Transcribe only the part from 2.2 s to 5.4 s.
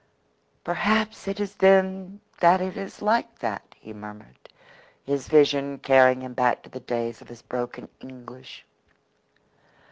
that it is like that," he murmured, his